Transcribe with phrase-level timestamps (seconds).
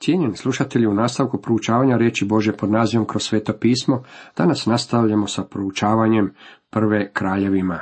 [0.00, 4.02] Cijenjeni slušatelji, u nastavku proučavanja riječi Bože pod nazivom kroz sveto pismo,
[4.36, 6.34] danas nastavljamo sa proučavanjem
[6.70, 7.80] prve kraljevima.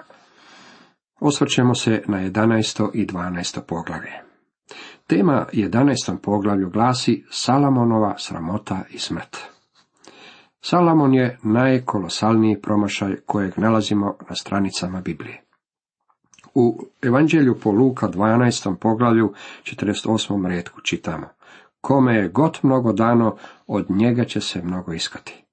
[1.20, 2.90] Osvrćemo se na 11.
[2.94, 3.60] i 12.
[3.68, 4.12] poglavlje.
[5.06, 6.16] Tema 11.
[6.22, 9.36] poglavlju glasi Salamonova sramota i smrt.
[10.60, 15.42] Salamon je najkolosalniji promašaj kojeg nalazimo na stranicama Biblije.
[16.54, 18.76] U Evanđelju po Luka 12.
[18.76, 20.48] poglavlju 48.
[20.48, 21.35] redku čitamo
[21.86, 25.44] Kome je god mnogo dano, od njega će se mnogo iskati.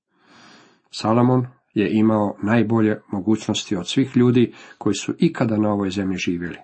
[0.91, 6.57] Salomon je imao najbolje mogućnosti od svih ljudi koji su ikada na ovoj zemlji živjeli.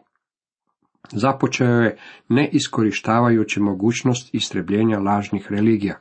[1.11, 1.97] Započeo je
[2.29, 5.99] ne iskorištavajući mogućnost istrebljenja lažnih religija.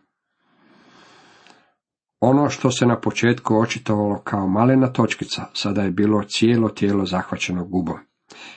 [2.20, 7.64] Ono što se na početku očitovalo kao malena točkica, sada je bilo cijelo tijelo zahvaćeno
[7.64, 7.98] gubom.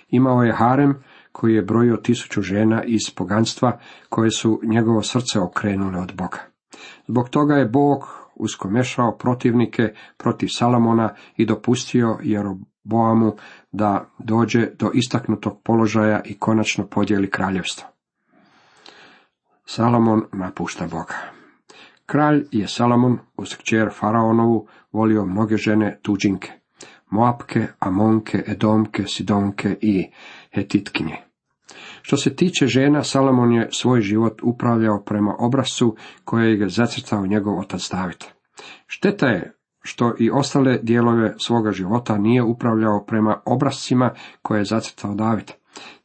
[0.07, 5.99] Imao je harem koji je brojio tisuću žena iz poganstva koje su njegovo srce okrenule
[5.99, 6.39] od Boga.
[7.07, 13.35] Zbog toga je Bog uskomešao protivnike protiv Salamona i dopustio Jeroboamu
[13.71, 17.87] da dođe do istaknutog položaja i konačno podijeli kraljevstvo.
[19.65, 21.15] Salamon napušta Boga.
[22.05, 26.60] Kralj je Salamon uz kćer Faraonovu volio mnoge žene tuđinke.
[27.11, 30.09] Moapke, Amonke, Edomke, Sidonke i
[30.55, 31.17] Hetitkinje.
[32.01, 37.59] Što se tiče žena, Salomon je svoj život upravljao prema obrazcu koje je zacrtao njegov
[37.59, 38.23] otac David.
[38.87, 45.15] Šteta je što i ostale dijelove svoga života nije upravljao prema obrazcima koje je zacrtao
[45.15, 45.51] David.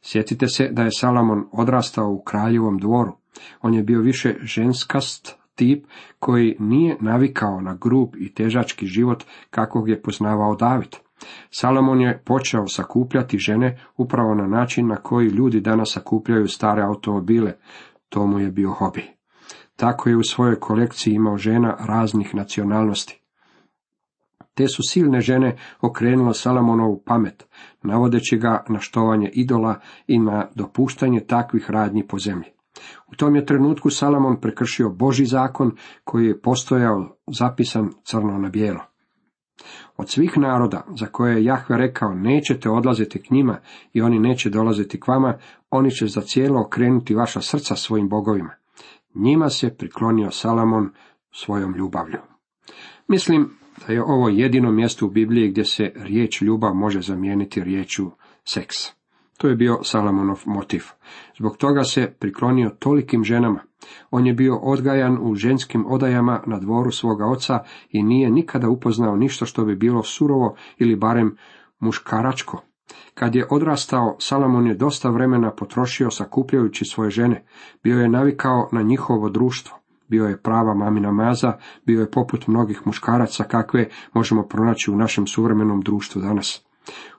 [0.01, 3.17] Sjetite se da je Salomon odrastao u kraljevom dvoru.
[3.61, 5.85] On je bio više ženskast tip
[6.19, 10.95] koji nije navikao na grub i težački život kakvog je poznavao David.
[11.49, 17.53] Salomon je počeo sakupljati žene upravo na način na koji ljudi danas sakupljaju stare automobile.
[18.09, 19.03] To mu je bio hobi.
[19.75, 23.21] Tako je u svojoj kolekciji imao žena raznih nacionalnosti.
[24.53, 27.47] Te su silne žene okrenule Salomonovu pamet,
[27.83, 32.56] navodeći ga na štovanje idola i na dopuštanje takvih radnji po zemlji.
[33.07, 35.71] U tom je trenutku Salomon prekršio Boži zakon
[36.03, 38.81] koji je postojao zapisan crno na bijelo.
[39.97, 43.59] Od svih naroda za koje je Jahve rekao nećete odlaziti k njima
[43.93, 45.37] i oni neće dolaziti k vama,
[45.69, 48.53] oni će za cijelo okrenuti vaša srca svojim bogovima.
[49.15, 50.89] Njima se priklonio Salamon
[51.31, 52.19] svojom ljubavlju.
[53.07, 53.49] Mislim
[53.87, 58.11] da je ovo jedino mjesto u Bibliji gdje se riječ ljubav može zamijeniti riječu
[58.43, 58.96] seks.
[59.37, 60.83] To je bio Salamonov motiv.
[61.37, 63.59] Zbog toga se priklonio tolikim ženama.
[64.11, 67.59] On je bio odgajan u ženskim odajama na dvoru svoga oca
[67.89, 71.37] i nije nikada upoznao ništa što bi bilo surovo ili barem
[71.79, 72.61] muškaračko.
[73.13, 77.45] Kad je odrastao, Salamon je dosta vremena potrošio sakupljajući svoje žene.
[77.83, 79.77] Bio je navikao na njihovo društvo.
[80.07, 81.53] Bio je prava mamina maza,
[81.85, 86.66] bio je poput mnogih muškaraca kakve možemo pronaći u našem suvremenom društvu danas.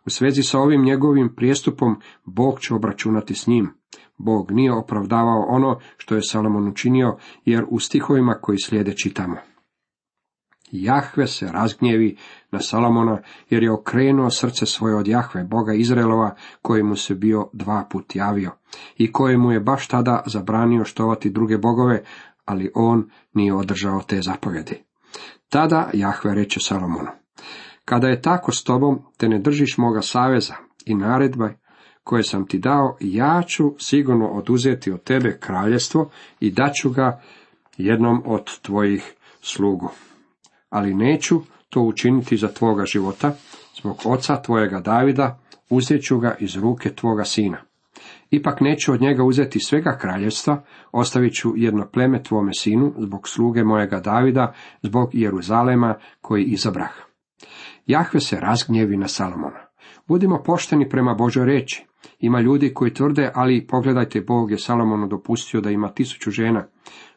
[0.07, 3.71] U svezi sa ovim njegovim prijestupom, Bog će obračunati s njim.
[4.17, 9.37] Bog nije opravdavao ono što je Salomon učinio, jer u stihovima koji slijede čitamo.
[10.71, 12.17] Jahve se razgnjevi
[12.51, 13.19] na Salomona,
[13.51, 18.51] jer je okrenuo srce svoje od Jahve, Boga Izraelova, kojemu se bio dva put javio,
[18.97, 22.03] i kojemu je baš tada zabranio štovati druge bogove,
[22.45, 24.83] ali on nije održao te zapovjedi.
[25.49, 27.09] Tada Jahve reče Salomonu,
[27.89, 30.55] kada je tako s tobom, te ne držiš moga saveza
[30.87, 31.51] i naredba
[32.05, 36.11] koje sam ti dao, ja ću sigurno oduzeti od tebe kraljestvo
[36.41, 37.21] i daću ga
[37.77, 39.91] jednom od tvojih slugu.
[40.71, 43.35] Ali neću to učiniti za tvoga života,
[43.81, 45.39] zbog oca tvojega Davida,
[45.71, 47.59] uzet ću ga iz ruke tvoga sina.
[48.31, 50.63] Ipak neću od njega uzeti svega kraljevstva,
[50.93, 57.08] ostavit ću jedno pleme tvome sinu, zbog sluge mojega Davida, zbog Jeruzalema koji izabrah.
[57.89, 59.61] Jahve se razgnjevi na Salomona.
[60.09, 61.87] Budimo pošteni prema Božoj reči.
[62.19, 66.67] Ima ljudi koji tvrde, ali pogledajte, Bog je Salomonu dopustio da ima tisuću žena.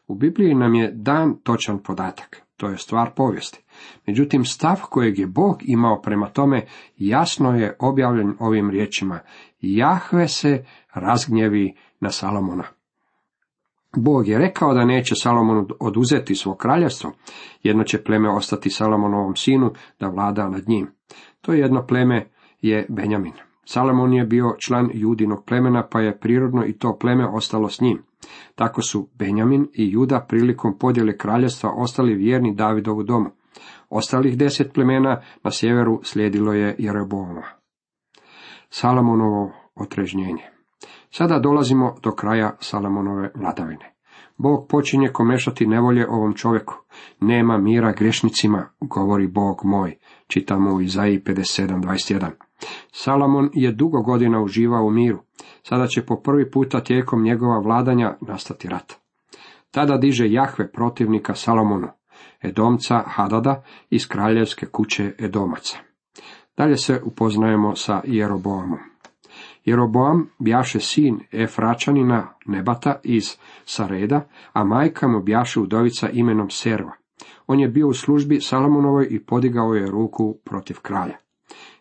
[0.07, 2.41] U Bibliji nam je dan točan podatak.
[2.57, 3.63] To je stvar povijesti.
[4.07, 6.65] Međutim, stav kojeg je Bog imao prema tome
[6.97, 9.19] jasno je objavljen ovim riječima.
[9.61, 12.63] Jahve se razgnjevi na Salomona.
[13.97, 17.11] Bog je rekao da neće Salomonu oduzeti svo kraljevstvo,
[17.63, 20.87] jedno će pleme ostati Salomonovom sinu da vlada nad njim.
[21.41, 23.33] To jedno pleme je Benjamin.
[23.65, 28.03] Salomon je bio član judinog plemena, pa je prirodno i to pleme ostalo s njim.
[28.55, 33.29] Tako su Benjamin i Juda prilikom podjele kraljevstva ostali vjerni Davidovu domu.
[33.89, 37.43] Ostalih deset plemena na sjeveru slijedilo je Jeroboama.
[38.69, 40.60] Salomonovo otrežnjenje
[41.11, 43.95] Sada dolazimo do kraja Salomonove vladavine.
[44.37, 46.75] Bog počinje komešati nevolje ovom čovjeku.
[47.19, 49.97] Nema mira grešnicima, govori Bog moj.
[50.27, 52.29] Čitamo u Izaiji 57.21.
[52.91, 55.19] Salomon je dugo godina uživao u miru.
[55.63, 58.93] Sada će po prvi puta tijekom njegova vladanja nastati rat.
[59.71, 61.87] Tada diže Jahve protivnika Salomonu,
[62.41, 65.77] Edomca Hadada iz kraljevske kuće Edomaca.
[66.57, 68.90] Dalje se upoznajemo sa Jeroboamom.
[69.65, 76.91] Jeroboam bjaše sin Efračanina Nebata iz Sareda, a majka mu bjaše udovica imenom Serva.
[77.47, 81.17] On je bio u službi Salomonovoj i podigao je ruku protiv kralja.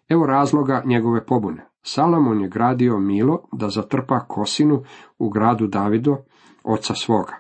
[0.09, 1.67] Evo razloga njegove pobune.
[1.83, 4.83] Salomon je gradio Milo da zatrpa Kosinu
[5.19, 6.17] u gradu Davido,
[6.65, 7.37] oca svoga.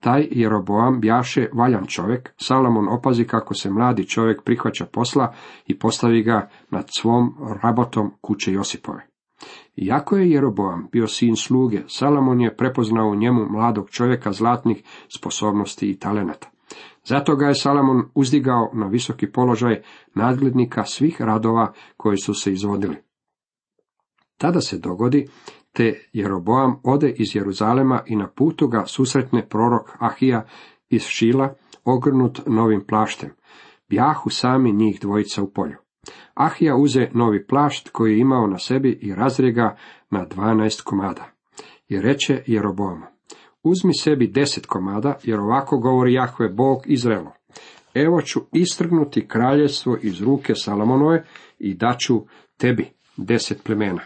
[0.00, 5.34] Taj Jeroboam bjaše valjan čovjek, Salomon opazi kako se mladi čovjek prihvaća posla
[5.66, 9.13] i postavi ga nad svom rabotom kuće Josipove.
[9.76, 14.82] Iako je Jeroboam bio sin sluge, Salomon je prepoznao u njemu mladog čovjeka zlatnih
[15.16, 16.50] sposobnosti i talenata.
[17.04, 19.82] Zato ga je Salomon uzdigao na visoki položaj
[20.14, 22.96] nadglednika svih radova koji su se izvodili.
[24.38, 25.26] Tada se dogodi,
[25.72, 30.46] te Jeroboam ode iz Jeruzalema i na putu ga susretne prorok Ahija
[30.88, 31.54] iz Šila,
[31.84, 33.30] ogrnut novim plaštem.
[33.88, 35.83] Bjahu sami njih dvojica u polju.
[36.34, 39.76] Ahija uze novi plašt koji je imao na sebi i razrega
[40.10, 41.30] na dvanaest komada.
[41.88, 43.06] I reče Jeroboamu,
[43.62, 47.32] uzmi sebi deset komada, jer ovako govori Jahve Bog Izraelo.
[47.94, 51.24] Evo ću istrgnuti kraljevstvo iz ruke Salomonove
[51.58, 52.22] i daću
[52.58, 52.86] tebi
[53.16, 54.00] deset plemena.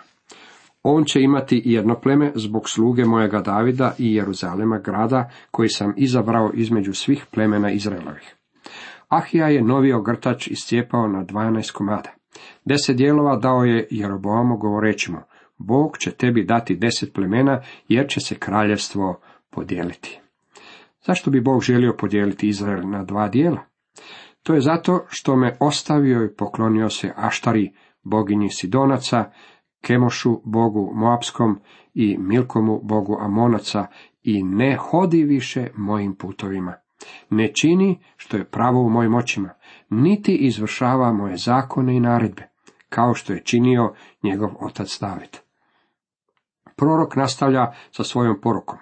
[0.83, 6.51] On će imati jedno pleme zbog sluge mojega Davida i Jeruzalema grada koji sam izabrao
[6.55, 8.35] između svih plemena Izraelovih.
[9.09, 12.11] Ahija je novi ogrtač iscijepao na dvanaest komada.
[12.65, 15.19] Deset dijelova dao je Jeroboamu govoreći mu,
[15.59, 19.21] Bog će tebi dati deset plemena, jer će se kraljevstvo
[19.51, 20.21] podijeliti.
[21.07, 23.61] Zašto bi Bog želio podijeliti Izrael na dva dijela?
[24.43, 27.73] To je zato što me ostavio i poklonio se Aštari,
[28.03, 29.31] boginji Sidonaca,
[29.81, 31.61] Kemošu, bogu Moapskom
[31.95, 33.87] i Milkomu, bogu Amonaca,
[34.23, 36.75] i ne hodi više mojim putovima.
[37.31, 39.51] Ne čini što je pravo u mojim očima,
[39.91, 42.49] niti izvršava moje zakone i naredbe,
[42.89, 45.37] kao što je činio njegov otac David.
[46.77, 48.79] Prorok nastavlja sa svojom porukom.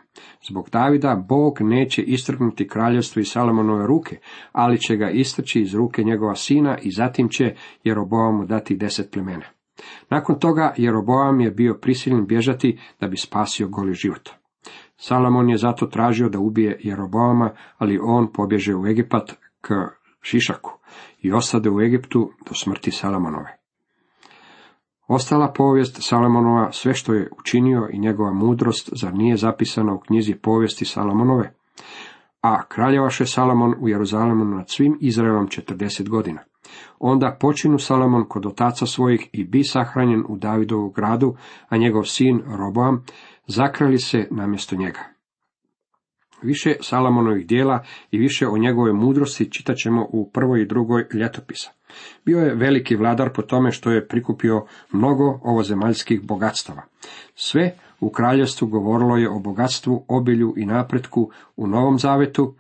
[0.48, 4.18] Zbog Davida Bog neće istrgnuti kraljevstvo iz Salomonove ruke,
[4.52, 7.54] ali će ga istrći iz ruke njegova sina i zatim će
[7.84, 9.46] Jeroboamu dati deset plemena.
[10.10, 14.30] Nakon toga Jeroboam je bio prisiljen bježati da bi spasio goli život.
[14.96, 19.74] Salomon je zato tražio da ubije Jeroboama, ali on pobježe u Egipat k
[20.20, 20.70] Šišaku
[21.22, 23.56] i ostade u Egiptu do smrti Salomonove.
[25.08, 30.34] Ostala povijest Salomonova, sve što je učinio i njegova mudrost, zar nije zapisana u knjizi
[30.34, 31.54] povijesti Salomonove?
[32.42, 36.40] A kraljevaše Salomon u Jeruzalemu nad svim Izraelom četrdeset godina.
[36.98, 41.36] Onda počinu Salomon kod otaca svojih i bi sahranjen u Davidovu gradu,
[41.68, 43.04] a njegov sin Roboam
[43.46, 45.00] zakrali se namjesto njega.
[46.42, 51.70] Više Salamonovih dijela i više o njegove mudrosti čitat ćemo u prvoj i drugoj ljetopisa.
[52.24, 56.82] Bio je veliki vladar po tome što je prikupio mnogo ovozemaljskih bogatstava.
[57.34, 62.54] Sve u kraljevstvu govorilo je o bogatstvu, obilju i napretku u Novom Zavetu.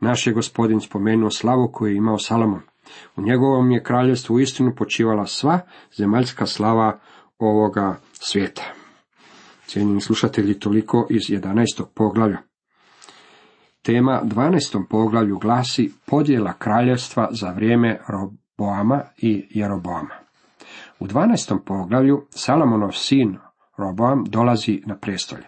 [0.00, 2.60] Naš je gospodin spomenuo slavu koju je imao Salomon.
[3.16, 5.60] U njegovom je kraljevstvu istinu počivala sva
[5.96, 6.98] zemaljska slava
[7.38, 8.85] ovoga svijeta.
[9.66, 11.84] Cijenjeni slušatelji, toliko iz 11.
[11.94, 12.38] poglavlja.
[13.82, 14.84] Tema 12.
[14.90, 20.14] poglavlju glasi podjela kraljevstva za vrijeme Roboama i Jeroboama.
[21.00, 21.58] U 12.
[21.66, 23.38] poglavlju Salomonov sin
[23.78, 25.44] Roboam dolazi na prestolje.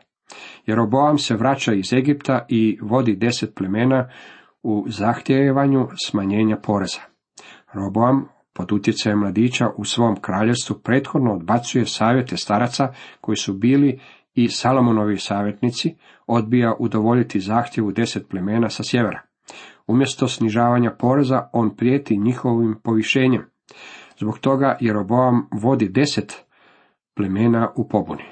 [0.67, 4.11] Jeroboam se vraća iz Egipta i vodi deset plemena
[4.63, 7.01] u zahtjevanju smanjenja poreza.
[7.73, 14.01] Roboam pod utjecajem mladića u svom kraljevstvu prethodno odbacuje savjete staraca koji su bili
[14.35, 15.95] i Salomonovi savjetnici,
[16.27, 19.21] odbija udovoljiti zahtjevu deset plemena sa sjevera.
[19.87, 23.45] Umjesto snižavanja poreza, on prijeti njihovim povišenjem.
[24.19, 26.45] Zbog toga Jeroboam vodi deset
[27.15, 28.25] plemena u pobuni.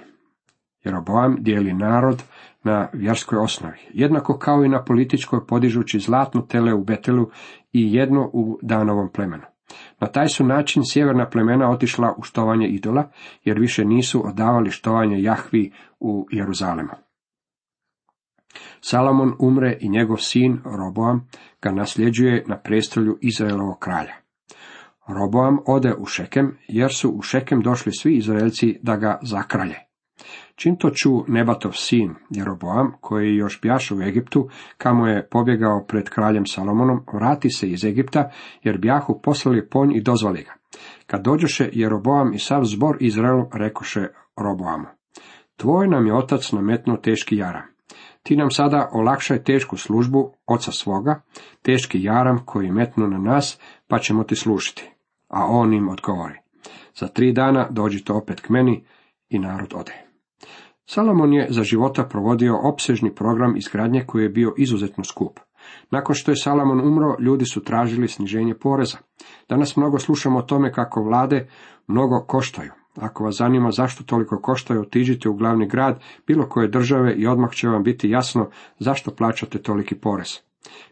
[0.85, 2.23] Jeroboam dijeli narod
[2.64, 7.30] na vjerskoj osnovi, jednako kao i na političkoj podižući zlatnu tele u Betelu
[7.73, 9.56] i jedno u Danovom plemenu.
[10.00, 13.11] Na taj su način sjeverna plemena otišla u štovanje idola,
[13.44, 16.92] jer više nisu odavali štovanje Jahvi u Jeruzalemu.
[18.80, 21.28] Salomon umre i njegov sin Roboam
[21.62, 24.14] ga nasljeđuje na prestolju Izraelovog kralja.
[25.08, 29.86] Roboam ode u Šekem, jer su u Šekem došli svi Izraelci da ga zakralje.
[30.54, 36.08] Čim to ču Nebatov sin Jeroboam, koji još bjaše u Egiptu, kamo je pobjegao pred
[36.08, 38.30] kraljem Salomonom, vrati se iz Egipta,
[38.62, 40.52] jer bjahu poslali ponj i dozvali ga.
[41.06, 44.06] Kad dođoše Jeroboam i sav zbor Izraelu, rekoše
[44.37, 44.87] Roboamu.
[45.56, 47.62] Tvoj nam je otac nametnuo teški jaram.
[48.23, 51.20] Ti nam sada olakšaj tešku službu oca svoga,
[51.62, 54.90] teški jaram koji metnu na nas, pa ćemo ti služiti.
[55.28, 56.35] A on im odgovori.
[56.94, 58.85] Za tri dana dođite opet k meni
[59.28, 60.06] i narod ode.
[60.88, 65.40] Salomon je za života provodio opsežni program izgradnje koji je bio izuzetno skup.
[65.90, 68.99] Nakon što je Salomon umro, ljudi su tražili sniženje poreza.
[69.49, 71.49] Danas mnogo slušamo o tome kako vlade
[71.87, 72.73] mnogo koštaju.
[72.97, 77.50] Ako vas zanima zašto toliko koštaju, otiđite u glavni grad bilo koje države i odmah
[77.50, 80.38] će vam biti jasno zašto plaćate toliki porez.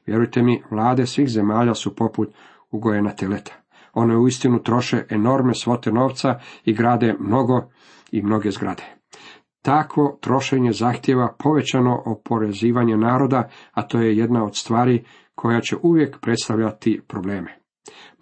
[0.07, 2.29] Vjerujte mi, vlade svih zemalja su poput
[2.71, 3.53] ugojena teleta.
[3.93, 7.71] One uistinu troše enorme svote novca i grade mnogo
[8.13, 8.94] i mnoge zgrade.
[9.65, 15.05] Takvo trošenje zahtjeva povećano oporezivanje naroda, a to je jedna od stvari
[15.35, 17.59] koja će uvijek predstavljati probleme.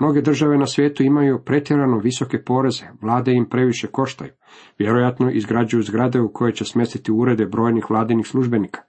[0.01, 4.31] Mnoge države na svijetu imaju pretjerano visoke poreze, vlade im previše koštaju.
[4.79, 8.81] Vjerojatno izgrađuju zgrade u koje će smjestiti urede brojnih vladinih službenika.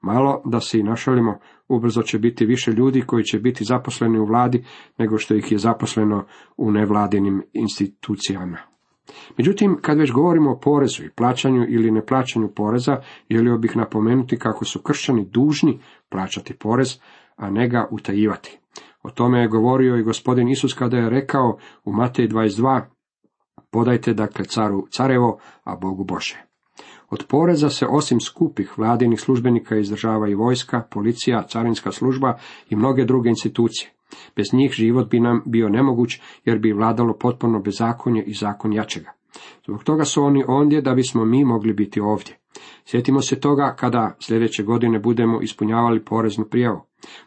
[0.00, 1.38] Malo da se i našalimo,
[1.68, 4.64] ubrzo će biti više ljudi koji će biti zaposleni u vladi
[4.98, 8.58] nego što ih je zaposleno u nevladinim institucijama.
[9.36, 12.96] Međutim, kad već govorimo o porezu i plaćanju ili neplaćanju poreza,
[13.30, 16.98] želio bih napomenuti kako su kršćani dužni plaćati porez,
[17.36, 18.58] a ne ga utajivati.
[19.02, 22.80] O tome je govorio i gospodin Isus kada je rekao u Matej 22,
[23.70, 26.44] podajte dakle caru carevo, a Bogu Bože.
[27.10, 32.38] Od poreza se osim skupih vladinih službenika izdržava i vojska, policija, carinska služba
[32.70, 33.90] i mnoge druge institucije.
[34.36, 39.12] Bez njih život bi nam bio nemoguć, jer bi vladalo potpuno bezakonje i zakon jačega.
[39.66, 42.38] Zbog toga su oni ondje da bismo mi mogli biti ovdje.
[42.84, 46.80] Sjetimo se toga kada sljedeće godine budemo ispunjavali poreznu prijavu.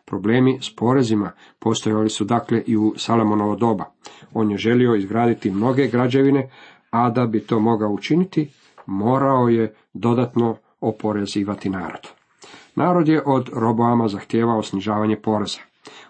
[0.05, 3.85] Problemi s porezima postojali su dakle i u Salamonovo doba.
[4.33, 6.49] On je želio izgraditi mnoge građevine,
[6.89, 8.49] a da bi to mogao učiniti,
[8.85, 12.07] morao je dodatno oporezivati narod.
[12.75, 15.59] Narod je od Roboama zahtijevao snižavanje poreza.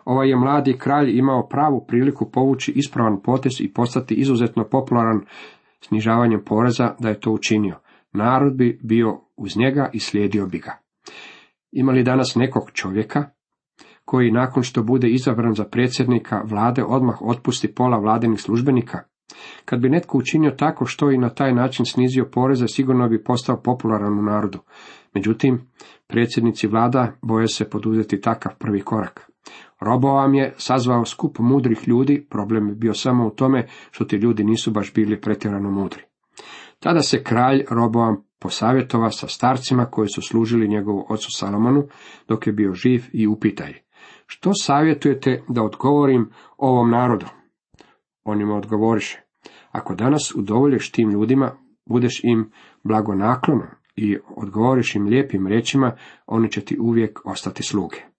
[0.06, 5.22] Ovaj je mladi kralj imao pravu priliku povući ispravan potez i postati izuzetno popularan
[5.82, 7.76] snižavanjem poreza da je to učinio.
[8.14, 10.78] Narod bi bio uz njega i slijedio bi ga.
[11.72, 13.30] Ima li danas nekog čovjeka
[14.06, 19.00] koji nakon što bude izabran za predsjednika vlade odmah otpusti pola vladinih službenika?
[19.66, 23.62] Kad bi netko učinio tako što i na taj način snizio poreze, sigurno bi postao
[23.62, 24.60] popularan u narodu.
[25.14, 25.62] Međutim,
[26.08, 29.31] predsjednici vlada boje se poduzeti takav prvi korak.
[29.80, 34.44] Roboam je sazvao skup mudrih ljudi, problem je bio samo u tome što ti ljudi
[34.44, 36.02] nisu baš bili pretjerano mudri.
[36.80, 41.88] Tada se kralj Roboam posavjetova sa starcima koji su služili njegovu ocu Salomonu
[42.28, 43.74] dok je bio živ i upitaj.
[44.26, 47.26] Što savjetujete da odgovorim ovom narodu?
[48.24, 49.22] On im odgovoriše.
[49.72, 51.52] Ako danas udovoljiš tim ljudima,
[51.86, 52.52] budeš im
[52.84, 55.96] blagonaklono i odgovoriš im lijepim riječima,
[56.26, 58.11] oni će ti uvijek ostati sluge.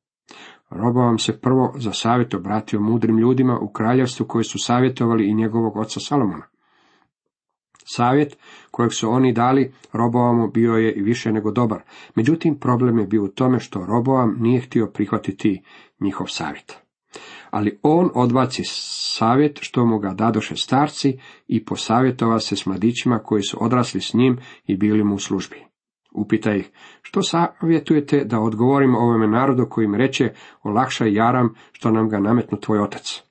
[0.77, 5.77] Robovam se prvo za savjet obratio mudrim ljudima u kraljevstvu koji su savjetovali i njegovog
[5.77, 6.45] oca Salomona.
[7.85, 8.37] Savjet
[8.71, 11.83] kojeg su oni dali Roboamu bio je i više nego dobar,
[12.15, 15.63] međutim problem je bio u tome što Roboam nije htio prihvatiti
[16.01, 16.79] njihov savjet.
[17.51, 23.43] Ali on odbaci savjet što mu ga dadoše starci i posavjetova se s mladićima koji
[23.43, 25.72] su odrasli s njim i bili mu u službi.
[26.15, 26.71] Upita ih,
[27.03, 32.59] što savjetujete da odgovorim ovome narodu koji im reče, olakšaj jaram što nam ga nametnu
[32.59, 33.23] tvoj otac.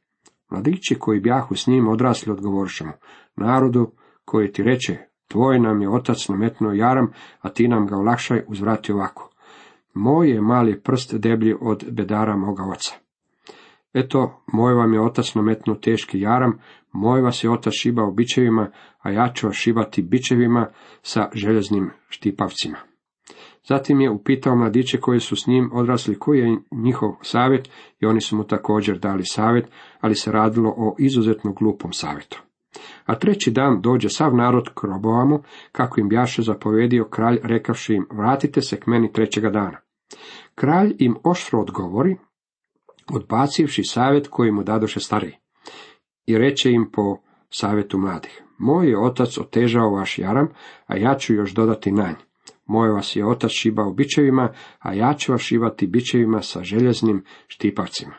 [0.50, 2.92] Mladići koji bjahu s njim odrasli odgovoriše mu,
[3.36, 3.92] narodu
[4.26, 4.98] koji ti reče,
[5.28, 7.12] tvoj nam je otac nametnuo jaram,
[7.42, 9.30] a ti nam ga olakšaj uzvrati ovako.
[9.94, 12.96] Moj je mali prst deblji od bedara moga oca.
[13.94, 16.60] Eto, moj vam je otac nametnuo teški jaram,
[16.92, 20.68] moj vas je otac šibao bičevima, a ja ću vas šibati bičevima
[21.02, 22.78] sa željeznim štipavcima.
[23.64, 27.70] Zatim je upitao mladiće koji su s njim odrasli koji je njihov savjet
[28.00, 29.66] i oni su mu također dali savjet,
[30.00, 32.44] ali se radilo o izuzetno glupom savjetu.
[33.06, 35.40] A treći dan dođe sav narod k Roboamu,
[35.72, 39.78] kako im bjaše zapovedio kralj, rekavši im, vratite se k meni trećega dana.
[40.56, 42.18] Kralj im oštro odgovori,
[43.14, 45.41] odbacivši savjet koji mu dadoše stariji.
[46.26, 47.18] I reče im po
[47.50, 50.48] savjetu mladih, moj je otac otežao vaš jaram,
[50.86, 52.16] a ja ću još dodati nanj.
[52.66, 58.14] Moj vas je otac šibao bičevima, a ja ću vas šivati bičevima sa željeznim štipavcima.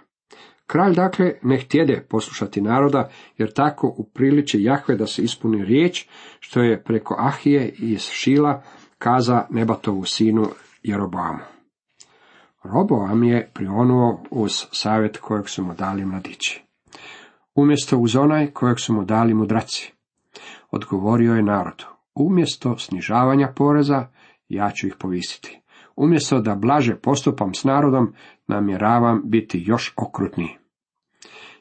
[0.66, 6.06] Kralj dakle ne htjede poslušati naroda, jer tako upriliči Jahve da se ispuni riječ,
[6.40, 8.62] što je preko Ahije iz Šila
[8.98, 10.46] kaza Nebatovu sinu
[10.82, 11.44] Jeroboamu.
[12.64, 16.64] Roboam je prionuo uz savjet kojeg su mu dali mladići.
[17.54, 19.92] Umjesto uz onaj kojeg su mu dali mudraci.
[20.70, 21.84] Odgovorio je narodu.
[22.14, 24.06] Umjesto snižavanja poreza,
[24.48, 25.60] ja ću ih povisiti.
[25.96, 28.14] Umjesto da blaže postupam s narodom,
[28.46, 30.56] namjeravam biti još okrutniji.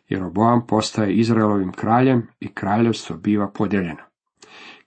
[0.09, 4.03] Jeroboam postaje Izraelovim kraljem i kraljevstvo biva podijeljeno.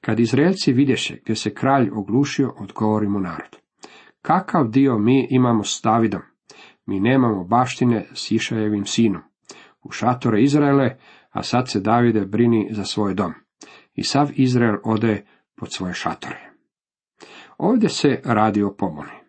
[0.01, 3.57] Kad Izraelci vidješe gdje se kralj oglušio, odgovori mu narod.
[4.23, 6.21] Kakav dio mi imamo s Davidom?
[6.87, 9.23] Mi nemamo baštine s Išajevim sinom.
[9.85, 10.97] U šatore Izraele,
[11.31, 13.33] a sad se Davide brini za svoj dom.
[13.95, 15.25] I sav Izrael ode
[15.57, 16.50] pod svoje šatore.
[17.59, 19.25] Ovdje se radi o pomoni.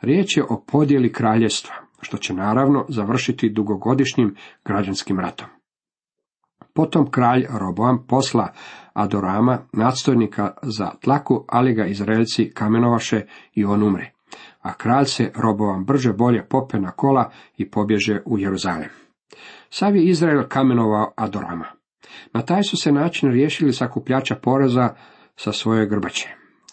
[0.00, 5.48] Riječ je o podjeli kraljevstva, što će naravno završiti dugogodišnjim građanskim ratom.
[6.74, 8.52] Potom kralj Roboam posla
[8.92, 14.12] Adorama, nadstojnika za tlaku, ali ga Izraelci kamenovaše i on umre.
[14.60, 18.88] A kralj se Roboam brže bolje pope na kola i pobježe u Jeruzalem.
[19.70, 21.66] Sav je Izrael kamenovao Adorama.
[22.32, 24.94] Na taj su se način riješili sakupljača poreza
[25.36, 26.28] sa svoje grbače.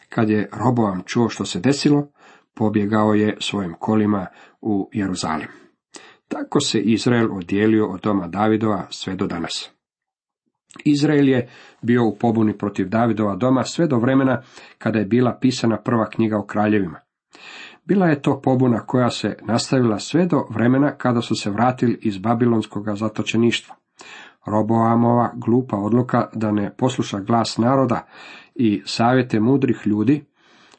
[0.09, 2.07] Kad je Roboam čuo što se desilo,
[2.55, 4.27] pobjegao je svojim kolima
[4.61, 5.47] u Jeruzalem.
[6.27, 9.71] Tako se Izrael odijelio od doma Davidova sve do danas.
[10.85, 11.49] Izrael je
[11.81, 14.41] bio u pobuni protiv Davidova doma sve do vremena
[14.77, 16.99] kada je bila pisana prva knjiga o kraljevima.
[17.87, 22.17] Bila je to pobuna koja se nastavila sve do vremena kada su se vratili iz
[22.17, 23.75] babilonskog zatočeništva.
[24.45, 28.07] Roboamova glupa odluka da ne posluša glas naroda
[28.55, 30.25] i savjete mudrih ljudi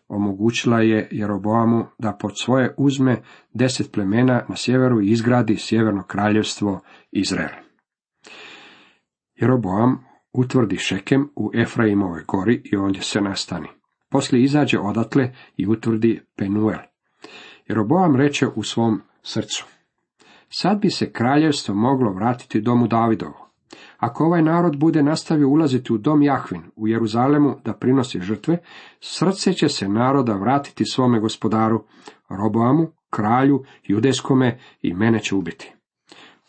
[0.08, 3.22] omogućila je Jeroboamu da pod svoje uzme
[3.54, 7.54] deset plemena na sjeveru i izgradi sjeverno kraljevstvo Izrael.
[9.34, 13.68] Jeroboam utvrdi Šekem u Efraimovoj gori i ondje se nastani.
[14.10, 16.78] Poslije izađe odatle i utvrdi Penuel.
[17.68, 19.66] Jeroboam reče u svom srcu.
[20.48, 23.48] Sad bi se kraljevstvo moglo vratiti domu Davidovu.
[23.98, 28.58] Ako ovaj narod bude nastavio ulaziti u dom Jahvin, u Jeruzalemu, da prinosi žrtve,
[29.00, 31.84] srce će se naroda vratiti svome gospodaru,
[32.28, 35.74] Roboamu, kralju, judejskome i mene će ubiti.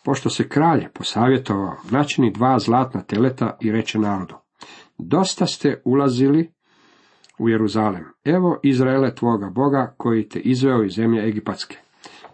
[0.04, 4.34] Pošto se kralj posavjetovao, načini dva zlatna teleta i reče narodu,
[4.98, 6.52] dosta ste ulazili
[7.40, 8.04] u Jeruzalem.
[8.24, 11.76] Evo Izraele tvoga Boga koji te izveo iz zemlje Egipatske.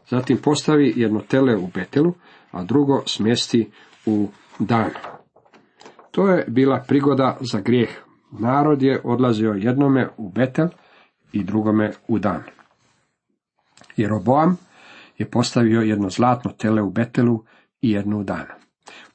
[0.08, 2.12] Zatim postavi jedno tele u Betelu,
[2.50, 3.70] a drugo smjesti
[4.06, 4.90] u Dan.
[6.10, 7.90] To je bila prigoda za grijeh.
[8.32, 10.68] Narod je odlazio jednome u Betel
[11.32, 12.42] i drugome u Dan.
[13.96, 14.56] Jeroboam
[15.18, 17.44] je postavio jedno zlatno tele u Betelu
[17.80, 18.55] i jednu u Dan.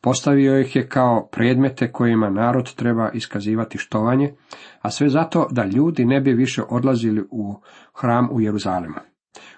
[0.01, 4.33] Postavio ih je kao predmete kojima narod treba iskazivati štovanje,
[4.81, 7.55] a sve zato da ljudi ne bi više odlazili u
[7.93, 8.95] hram u Jeruzalemu.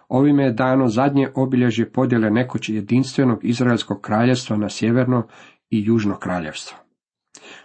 [0.07, 5.27] Ovime je dano zadnje obilježje podjele nekoć jedinstvenog Izraelskog kraljevstva na sjeverno
[5.69, 6.77] i južno kraljevstvo.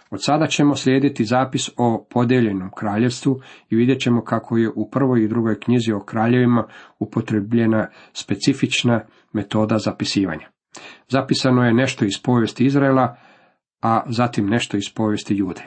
[0.09, 5.23] Od sada ćemo slijediti zapis o podijeljenom kraljevstvu i vidjet ćemo kako je u prvoj
[5.23, 6.67] i drugoj knjizi o kraljevima
[6.99, 9.01] upotrebljena specifična
[9.33, 10.49] metoda zapisivanja.
[11.07, 13.15] Zapisano je nešto iz povijesti Izraela,
[13.81, 15.61] a zatim nešto iz povijesti Jude.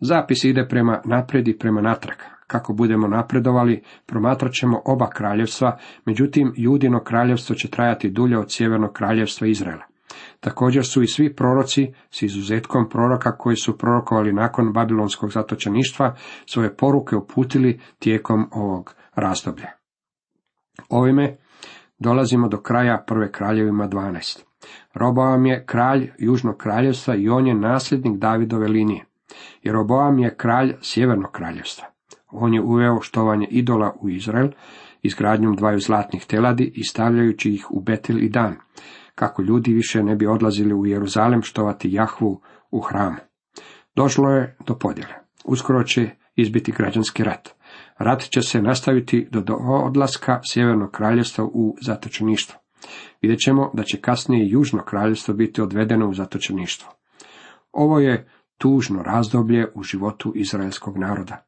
[0.00, 2.18] Zapis ide prema naprijed i prema natrag.
[2.46, 8.92] Kako budemo napredovali, promatrat ćemo oba kraljevstva, međutim Judino kraljevstvo će trajati dulje od sjevernog
[8.92, 9.84] kraljevstva Izraela.
[10.40, 16.14] Također su i svi proroci, s izuzetkom proroka koji su prorokovali nakon babilonskog zatočeništva,
[16.46, 19.70] svoje poruke uputili tijekom ovog razdoblja.
[20.88, 21.36] Ovime
[22.04, 24.42] dolazimo do kraja prve kraljevima 12.
[24.94, 29.04] Roboam je kralj južnog kraljevstva i on je nasljednik Davidove linije.
[29.62, 31.86] Jeroboam je kralj sjevernog kraljevstva.
[32.30, 34.48] On je uveo štovanje idola u Izrael,
[35.02, 38.56] izgradnjom dvaju zlatnih teladi i stavljajući ih u Betel i Dan,
[39.14, 42.40] kako ljudi više ne bi odlazili u Jeruzalem štovati Jahvu
[42.70, 43.16] u hramu.
[43.96, 45.14] Došlo je do podjele.
[45.44, 47.54] Uskoro će izbiti građanski rat.
[47.98, 52.60] Rat će se nastaviti do odlaska Sjevernog kraljevstva u zatočeništvo.
[53.22, 56.92] Vidjet ćemo da će kasnije Južno kraljevstvo biti odvedeno u zatočeništvo.
[57.72, 58.28] Ovo je
[58.58, 61.46] tužno razdoblje u životu izraelskog naroda.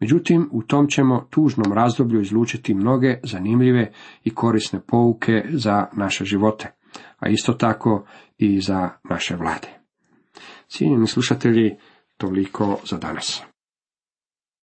[0.00, 3.92] Međutim, u tom ćemo tužnom razdoblju izlučiti mnoge zanimljive
[4.24, 6.76] i korisne pouke za naše živote
[7.18, 8.06] a isto tako
[8.38, 9.68] i za naše vlade.
[10.68, 11.76] Cijenjeni slušatelji,
[12.16, 13.42] toliko za danas.